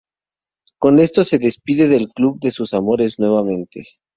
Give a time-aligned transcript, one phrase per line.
[0.79, 3.83] Con esto se despide del club de sus amores nuevamente.